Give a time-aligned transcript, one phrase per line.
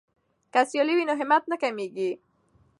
[0.53, 2.11] که سیالي وي نو همت نه کمیږي.